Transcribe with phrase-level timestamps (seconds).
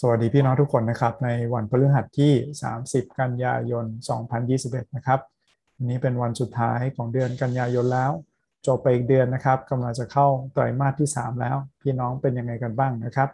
[0.00, 2.32] สวัสดีพี่น้องทุกคนนะครับ ในวันพฤหัสที่
[2.74, 3.86] 30 กันยายน
[4.40, 5.20] 2021 นะครับ
[5.76, 8.12] วันนี้เป็นวันสุดท้ายของเดือนกันยายนแล้ว
[8.66, 13.28] จบไปอีกเดือนนะครับกำลังจะเข้าไตรมาสที่ 3 แล้ว พี่น้องเป็นยังไงกันบ้างนะครับ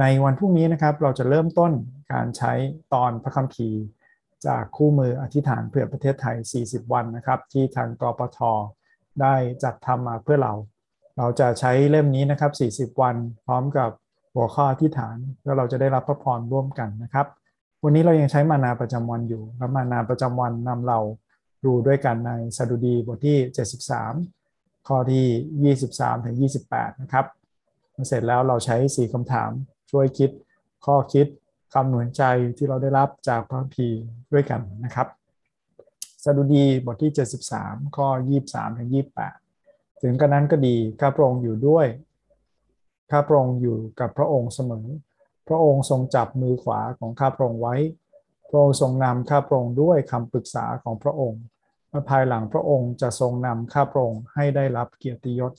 [0.00, 1.72] ในวันพรุ่งนี้นะครับเราจะเริ่มต้น
[2.12, 2.52] การใช้
[2.94, 3.80] ตอนพระคัมภีร์
[4.46, 8.38] จากคู่มืออธิษฐานเพื่อประเทศไทย 40 วันนะครับ ที่ทางกปท
[9.20, 10.54] ได้จัดทำมาเพื่อเรา
[11.18, 13.90] เราจะใช้เล่มนี้นะครับ 40 วัน พร้อมกับ
[14.34, 17.26] หัวข้ออธิษฐานแล้วเราจะได้รับพระพรร่วมกันนะครับ
[17.84, 20.98] วันนี้เรายังใช้มานาประจำวันอยู่และมานาประจำวันนำเรา
[21.64, 23.38] ดูด้วยกันในสดุดีบทที่
[24.12, 26.36] 73 ข้อที่ 23 ถึง
[26.68, 27.26] 28 นะครับ
[28.08, 29.50] เสร็จแล้วเราใช้ 4คำถาม
[29.90, 30.30] ช่วยคิด
[30.86, 31.26] ข้อคิด
[31.74, 32.22] คำหนุนใจ
[32.56, 33.88] ที่เราได้รับจากพระพี
[34.32, 35.08] ด้วยกันนะครับ
[36.24, 37.12] สดุดีบทที่
[37.52, 38.08] 73 ข้อ
[38.44, 38.90] 23 ถึง
[39.44, 41.86] 28 ถึงกระนั้นก็ดีข้าพระองค์อยู่ด้วย
[43.10, 44.86] ข้าพระองค์อยู่กับพระองค์เสมอ
[45.48, 47.76] พระองค์ทรงจับมือขวาของข้าพระองค์ไว้
[48.50, 51.42] พระองค์ทรงนำข้าพระองค์ด้วยคำปรึกษาของพระองค์
[51.90, 55.52] และภายหลังพระองค์จะทรงนำข้าพระองค์ให้ได้รับเกียรติยศ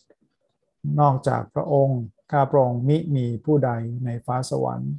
[1.00, 2.00] นอกจากพระองค์
[2.32, 3.72] ข้าพระองค์มิมีผู้ใด
[4.06, 4.94] ในฟ้าสวรรค์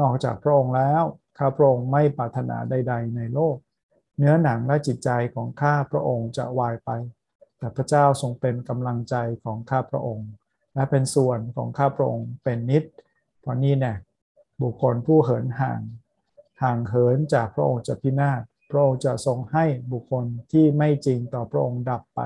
[0.00, 1.02] นอกจากพระองค์แล้ว
[1.38, 3.56] ข้าพระองค์ไม่ปรารถนาใด ๆ ในโลก
[4.18, 6.90] เนื้อหนังและจิตใจของข้าพระองค์จะวายไป
[7.58, 10.28] แต่พระเจ้าทรงเป็นกำลังใจของข้าพระองค์
[10.74, 12.84] และเป็นส่วนของข้าพระองค์เป็นนิด
[13.40, 13.96] เพราะนี่เนี่ย
[14.62, 15.80] บุคคลผู้เหินห่าง
[16.62, 22.20] ห่างเหินจากพระองค์จะพินาศพระองค์จะทรงให้บุคคลที่ไม่จริงต่อพระองค์ดับไป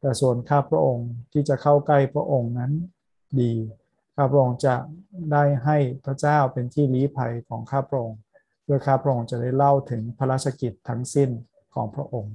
[0.00, 2.72] แต่ส่วนข้าพระองค์ที่จะเข้าใกล้พระองค์นั้น
[3.40, 3.52] ดี
[4.16, 4.74] ข้าพระองค์จะ
[5.32, 8.18] ได้ให้พระเจ้าเป็นที่ลี้ภัยของข้าพระองค์
[8.62, 11.30] เพื่อข้าพระองค์จะได้เล่าถึงพระราชกิจทั้งสิ้น
[11.74, 12.34] ของพระองค์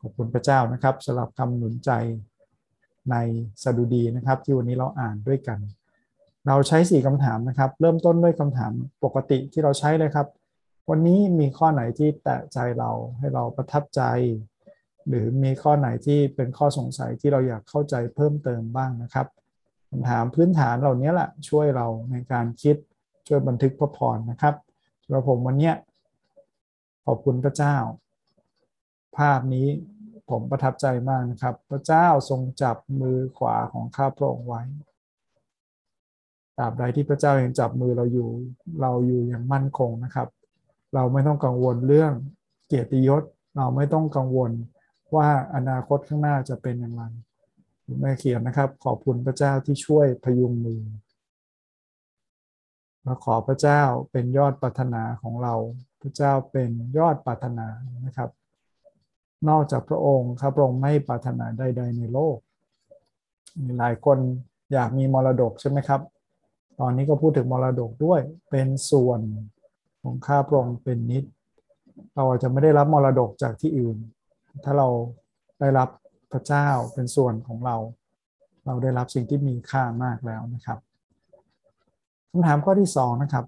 [0.00, 1.90] ขอบคุณพระเจ้านะครับสำหรับคำหนุนใจ
[3.10, 3.16] ใน
[3.62, 5.58] สดุดีนะครับ ที่วันนี้เราอ่านด้วยกัน
[6.46, 8.72] เราใช้ 4คำถามนะครับ เริ่มต้นด้วยคำถาม
[9.04, 10.26] ปกติที่เราใช้เลยครับ
[10.90, 14.02] วันนี้มีข้อไหนที่แตะใจเราให้เราประทับใจ
[15.08, 19.26] หรือมีข้อไหนที่เป็นข้อสงสัยที่เราอยากเข้าใจเพิ่มเติมบ้างนะครับ
[19.90, 22.76] คำถามพื้นฐานเหล่านี้แหละช่วยเราในการคิด
[23.28, 24.54] ช่วยบันทึกพระพรนะครับ
[25.04, 25.72] สำหรับผมวันนี้
[27.06, 27.76] ขอบคุณพระเจ้า
[29.16, 29.66] ภาพนี้
[30.30, 34.62] ผมประทับใจมากนะครับ พระเจ้าทรงจับมือขวาของข้าพระองค์ไว้
[36.58, 38.28] ตราบใดที่พระเจ้ายังจับมือเราอยู่
[38.80, 40.28] เราอยู่อย่างมั่นคงนะครับ
[40.94, 42.12] เราไม่ต้องกังวลเรื่อง
[42.66, 43.22] เกียรติยศ
[43.56, 44.50] เราไม่ต้องกังวล
[45.16, 47.02] ว่าอนาคตข้างหน้าจะเป็นอย่างไร
[48.00, 50.82] แม่เขียนนะครับ ขอบคุณพระเจ้าที่ช่วยพยุงมือ
[53.06, 55.54] มาขอพระเจ้าเป็นยอดปรารถนาของเรา
[56.02, 57.66] พระเจ้าเป็นยอดปรารถนา
[58.06, 58.30] นะครับ
[59.48, 62.36] นอกจากพระองค์ข้าพระองค์ไม่ปรารถนาใด ๆ ในโลก
[63.60, 64.18] มีหลายคน
[64.72, 66.00] อยากมีมรดกใช่ไหมครับ
[66.80, 69.20] ตอนนี้ก็พูดถึงมรดกด้วย เป็นส่วน
[70.02, 71.24] ของข้าพระองค์เป็นนิด
[72.14, 73.96] เราอาจจะไม่ได้รับมรดกจากที่อื่น
[74.64, 74.88] ถ้าเรา
[75.60, 75.88] ได้รับ
[76.32, 77.76] พระเจ้าเป็นส่วนของเรา
[78.66, 80.78] เราได้รับสิ่งที่มีค่ามากแล้วนะครับ
[82.30, 83.44] คำถามข้อที่สองนะครับ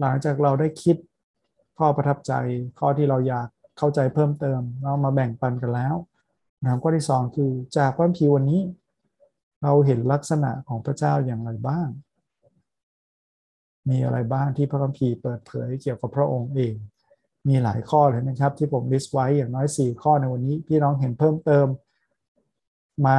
[0.00, 0.96] หลังจากเราได้คิด
[1.78, 2.32] ข้อประทับใจ
[2.78, 5.94] ข้อที่เราอยาก เข้าใจเพิ่มเติม เรามาแบ่งปันกันแล้ว
[6.62, 8.60] นะครับข้อที่สองคือจากพระพีวันนี้
[9.62, 11.88] เราเห็นลักษณะของพระเจ้าอย่างไรบ้าง
[13.88, 16.74] มีอะไรบ้างที่พระคัมภีร์เปิดเผยเกี่ยวกับพระองค์เอง
[17.48, 21.66] มีหลายข้อเลยนะครับ ที่ผมลิสต์ไว้อย่างน้อย 4 ข้อในวันนี้พี่น้องเห็นเพิ่มเติม
[23.06, 23.16] มา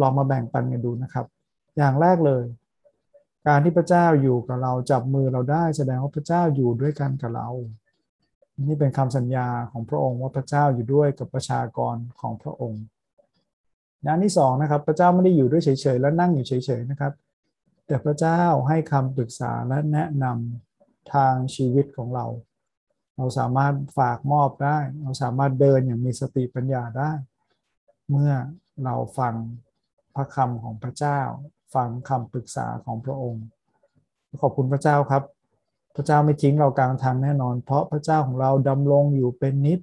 [0.00, 1.26] ลองมาแบ่งปันกันดูนะครับ
[1.76, 2.44] อย่างแรกเลย
[3.46, 7.48] การที่พระเจ้าอยู่กับเราจับมือเราได้แสดงว่าพระเจ้าอยู่ด้วยกันกับเรา
[8.64, 12.82] นี่เป็นคำสัญญาของพระองค์ว่าพระเจ้าอยู่ด้วยกับประชากรของพระองค์
[14.02, 17.12] อย่างที่สองนะครับ พระเจ้าไม่ได้อยู่ด้วยเฉยๆ แล้วนั่งอยู่เฉยๆนะครับ
[17.86, 22.26] แต่พระเจ้าให้คำปรึกษาและแนะนำทางชีวิตของเรา
[23.16, 27.10] เราสามารถฝากมอบได้ เราสามารถเดินอย่างมีสติปัญญาได้
[28.10, 28.32] เมื่อ
[28.84, 29.34] เราฟัง
[30.14, 31.20] พระคำของพระเจ้า
[31.74, 33.44] ฟังคำปรึกษาของพระองค์
[34.42, 35.22] ขอบคุณพระเจ้าครับ
[35.96, 39.80] พระเจ้าไม่ทิ้งเรากลางทางแน่นอน เพราะพระเจ้าของเราดำรงอยู่เป็นนิด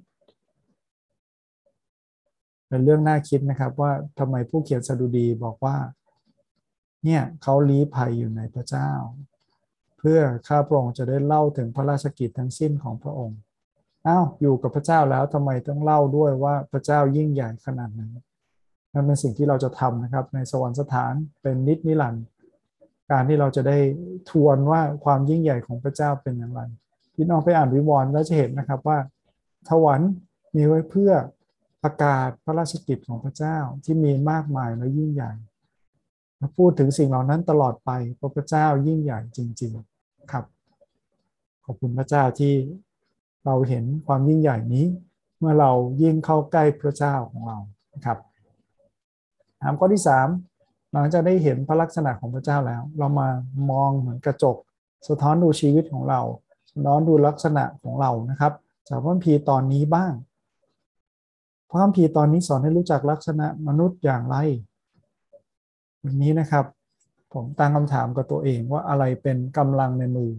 [2.68, 5.76] เป็นเรื่องน่าคิดนะครับว่าทำไมผู้เขียนสดุดีบอกว่า
[7.04, 8.90] เนี่ยเขาลี้ภัยอยู่ในพระเจ้า
[9.98, 13.38] เพื่อข้าพระองค์จะได้เล่าถึงพระราชกิจทั้งสิ้นของพระองค์
[14.06, 18.10] อ้าวอยู่กับพระเจ้าแล้วทำไมต้องเล่าด้วยว่าพระเจ้ายิ่งใหญ่ขนาดนั้น
[18.92, 21.12] นั่นเป็นสิ่งที่เราจะทำนะครับในสวรรคสถาน
[21.42, 22.24] เป็นนิดนิรันดร์
[23.10, 23.78] การที่เราจะได้
[24.30, 26.60] ทวนว่าความยิ่งใหญ่ของพระเจ้าเป็นอย่างไร
[27.14, 28.98] พี่น้องไปอ่านวิวรณ์แล้วจะเห็นนะครับว่า
[29.68, 30.10] สวรรค์
[30.54, 31.12] มีไว้เพื่อ
[31.82, 35.32] ประกาศพระราชกิจของพระเจ้าที่มีมากมายและยิ่งใหญ่
[36.58, 40.44] พูดถึงสิ่งเหล่านั้นตลอดไปเพราะพระเจ้ายิ่งใหญ่จริง ๆครับ
[41.64, 42.54] ขอบคุณพระเจ้าที่
[43.44, 44.86] เราเห็นความยิ่งใหญ่นี้
[45.38, 45.70] เมื่อเรา
[46.02, 47.58] ยิ่งเข้าใกล้พระเจ้าของเรา
[47.94, 48.18] นะครับ
[49.62, 50.53] ถามข้อที่3
[50.94, 53.28] หลังจากได้เห็นพระลักษณะของพระเจ้าแล้ว เรามา
[53.70, 54.56] มองเหมือนกระจก
[55.08, 56.20] สะท้อนดูชีวิตของเรา
[56.72, 58.52] สะท้อนดูลักษณะของเรานะครับ
[58.88, 60.12] จากพระคัมภีร์ตอนนี้บ้าง
[61.68, 64.36] พระคัมภีร์ตอนนี้สอนให้รู้จักลักษณะมนุษย์อย่างไร
[66.02, 66.64] วันนี้นะครับ
[67.32, 70.30] ผมตั้งคำถามกับตัวเองว่าอะไรเป็นกำลังในมือ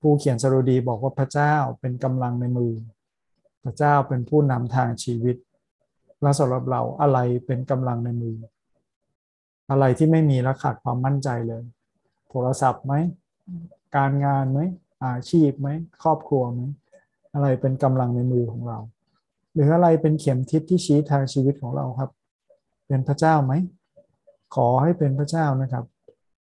[0.00, 2.72] ผู้เขียนสรุดีบอกว่าพระเจ้าเป็นกำลังในมือ
[3.64, 5.36] พระเจ้าเป็นผู้นำทางชีวิต
[6.22, 8.36] และสำหรับเราอะไรเป็นกำลังในมือ
[9.70, 11.62] อะไรที่ไม่มีและขาดความมั่นใจเลย
[12.30, 12.94] โทรศัพท์ไหม
[13.96, 14.60] การงานไหม
[15.04, 15.68] อาชีพไหม
[16.02, 16.60] ครอบครัวไหม
[17.34, 18.78] อะไรเป็นกำลังในมือของเรา
[19.52, 22.10] หรืออะไรเป็นเข็มทิศที่ชี้ทางชีวิตของเราครับ
[22.86, 23.52] เป็นพระเจ้าไหม
[24.54, 25.84] ขอให้เป็นพระเจ้านะครับ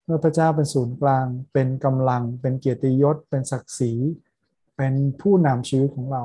[0.06, 3.94] เมื่อพระเจ้าเป็นศูนย์กลาง เป็นกำลัง เป็นเกียรติยศ เป็นศักดิ์ศรี
[4.78, 6.24] เป็นผู้นำชีวิตของเรา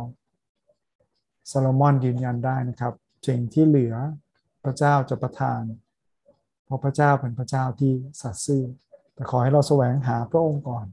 [1.50, 2.94] ซาโลมอนยืนยันได้นะครับ
[3.26, 3.94] สิ่งที่เหลือ
[4.64, 5.62] พระเจ้าจะประทาน
[6.64, 8.64] เพราะพระเจ้าเป็นพระเจ้าที่สัตย์ซื่อ
[9.14, 10.86] แต่ขอให้เราแสวงหาพระองค์ก่อน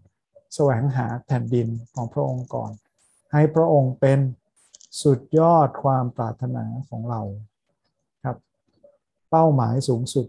[0.56, 2.72] แสวงหาแผ่นดินของพระองค์ก่อน
[3.34, 4.20] ให้พระองค์เป็น
[5.02, 7.22] สุดยอดความปรารถนาของเรา
[8.26, 8.38] ครับ
[9.30, 10.28] เป้าหมายสูงสุด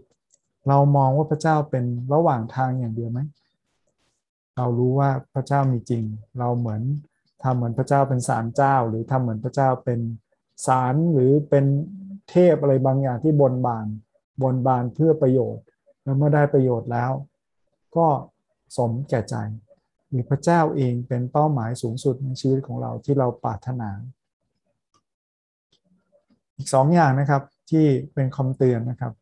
[0.67, 3.19] เรามองว่าพระเจ้าเป็นระหว่างทางอย่างเดียวไหม
[4.57, 6.03] เรารู้ว่าพระเจ้ามีจริง
[6.39, 6.81] เราเหมือน
[7.43, 9.99] ทำเหมือนพระเจ้าเป็นศาลเจ้า หรือทำเหมือนพระเจ้าเป็น
[10.67, 11.65] ศาลหรือเป็น
[12.29, 13.87] เทพอะไรบางอย่างที่บนบาน
[14.41, 15.65] บนบานเพื่อประโยชน์
[16.03, 17.11] แล้วเมื่อได้ประโยชน์แล้ว
[17.95, 18.07] ก็
[18.77, 19.35] สมแก่ใจ
[20.09, 23.89] หรือพระเจ้าเองเป็นเป้าหมายสูงสุดในชีวิตของเราที่เราปรารถนา
[26.57, 29.13] อีกสองอย่างนะครับที่เป็นคำเตือนนะครับ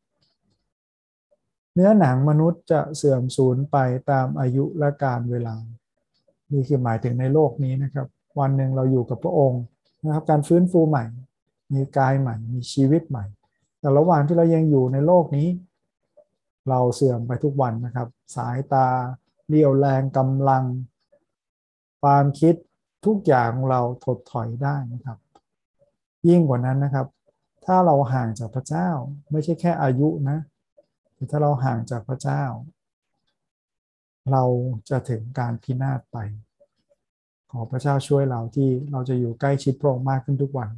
[1.73, 3.77] เนื้อหนังมนุษย์จะเสื่อมสูญไป
[4.11, 5.55] ตามอายุและการเวลา
[6.51, 8.07] นี่คือหมายถึงในโลกนี้นะครับ
[8.39, 9.61] วันหนึ่งเราอยู่กับพระองค์
[10.03, 11.05] นะครับ การฟื้นฟูใหม่
[11.73, 13.25] มีกายใหม่ มีชีวิตใหม่
[13.79, 15.47] แต่ระหว่างที่เรายังอยู่ในโลกนี้
[16.69, 18.88] เราเสื่อมไปทุกวันนะครับ สายตา
[19.47, 20.63] เรี่ยวแรงกำลัง
[22.01, 22.56] ความคิด
[23.06, 25.18] ทุกอย่างของเราถดถอยได้นะครับ
[26.27, 27.07] ยิ่งกว่านั้นนะครับ
[27.65, 28.89] ถ้าเราห่างจากพระเจ้า
[29.31, 30.38] ไม่ใช่แค่อายุนะ
[31.15, 32.44] แต่ถ้าเราห่างจากพระเจ้า
[34.31, 34.44] เรา
[34.89, 36.17] จะถึงการพินาศไป
[37.51, 40.69] ขอพระเจ้าช่วยเราที่เราจะอยู่ใกล้ชิดพระองค์มากขึ้นทุกวัน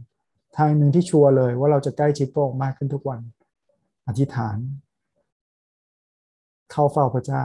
[0.58, 3.22] ทางหนึ่งที่ชัวร์เลยว่าเราจะใกล้ชิดพระองค์มากขึ้นทุกวัน
[4.08, 4.58] อธิษฐาน
[6.72, 7.44] เข้าเฝ้าพระเจ้า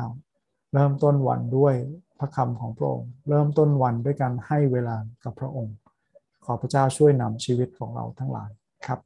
[0.74, 1.74] เริ่มต้นวันด้วย
[2.18, 5.74] พระคำของพระองค์ เริ่มต้นวันด้วยการให้เวลากับพระองค์
[6.44, 8.50] ขอพระเจ้าช่วยนำชีวิตของเราทั้งหลาย
[8.86, 9.00] ครับ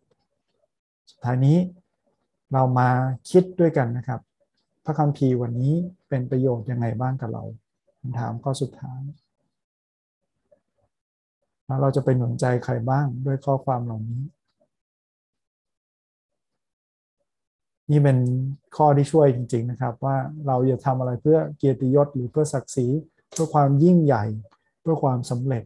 [1.11, 1.59] สุดท้ายนี้
[2.53, 2.89] เรามา
[3.31, 4.21] คิดด้วยกันนะครับ
[4.85, 5.75] พระคัมภีร์วันนี้
[6.09, 7.45] เป็นประโยชน์ยังไงบ้างกับเรา
[8.01, 9.03] คำถามข้อสุดท้าย
[11.81, 14.23] เราจะไปหนุนใจใครบ้างด้วยข้อความเหล่านี้
[17.91, 18.19] นี่เป็น
[18.77, 20.17] ข้อที่ช่วยจริง ๆนะครับ ว่า
[20.47, 22.87] เราอย่าทำอะไรเพื่อเกียรติยศหรือเพื่อศักดิ์ศรี
[23.33, 24.25] เพื่อความยิ่งใหญ่
[24.81, 25.65] เพื่อความสำเร็จ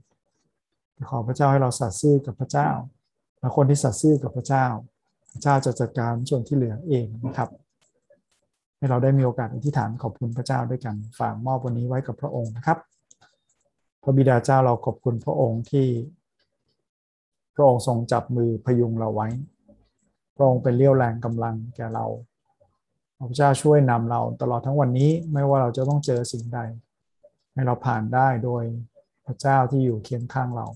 [1.11, 2.71] ขอพระเจ้าให้เราสัตย์ซื่อกับพระเจ้า
[3.41, 4.67] และคนที่สัตย์ซื่อกับพระเจ้า
[5.33, 7.49] พระเจ้าจะจัดการส่วนที่เหลือเองนะครับ
[8.79, 12.79] ให้เราได้มีโอกาสอธิษฐานขอบคุณพระเจ้าด้วยกันฝากมอบวันนี้ไว้กับพระองค์นะครับ
[14.07, 15.89] ระบิดาเจ้าเราขอบคุณพระองค์ที่
[17.55, 19.29] พระองค์ทรงจับมือพยุงเราไว้
[20.37, 22.07] พระองค์เป็นเลี้ยวแรงกำลังแก่เรา
[23.29, 26.61] พระเจ้าช่วยนำเราตลอดทั้งวันนี้ไม่ว่าเราจะต้องเจอสิ่งใด
[27.53, 28.65] ให้เราผ่านได้โดย
[29.27, 30.67] พระเจ้าที่อยู่เคียงข้างเรา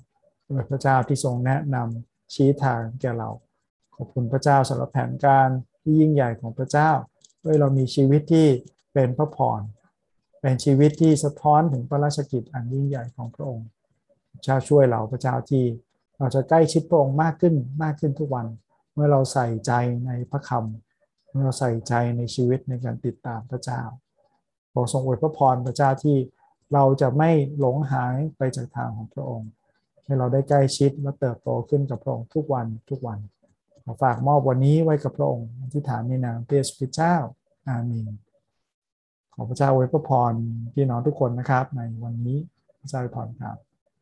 [0.48, 3.30] โดยพระเจ้าที่ทรงแนะนำชี้ทางแก่เรา
[3.94, 5.48] ขอบคุณพระเจ้าสำหรับแผนการ
[5.82, 6.90] ที่ยิ่งใหญ่ของพระเจ้า
[7.44, 8.48] ด้วยเรามีชีวิตที่
[8.92, 9.60] เป็นพระพร
[10.40, 13.68] เป็นชีวิตที่สะท้อนถึงพระราชกิจอันยิ่งใหญ่ของพระองค์
[14.32, 15.64] พระเจ้าช่วยเราพระเจ้าที่
[16.18, 18.46] เราจะใกล้ชิดพระองค์มากขึ้นมากขึ้นทุกวัน
[18.94, 19.72] เมื่อเราใส่ใจ
[20.06, 23.82] ในพระคำเมื่อเราใส่ใจในชีวิตในการติดตามพระเจ้า
[24.72, 26.16] ขอทรงอวยพระพรพระเจ้าที่
[26.72, 29.50] เราจะไม่หลงหายไปจากทางของพระองค์
[30.04, 33.18] ให้เราได้ใกล้ชิดและเติบโตขึ้นกับพระองค์ทุกวันทุกวัน
[34.02, 37.16] ฝากมอบวันนี้ไว้กับพระองค์ที่ฐานในนามพระเยซูคริสต์เจ้า
[37.68, 38.12] อาเมน
[39.42, 40.32] ขอพระเจ้าอวยพระพร
[40.74, 42.38] พี่น้องทุกคนนะครับ ในวันนี้
[42.80, 43.56] พระเจ้าอวยพรครับ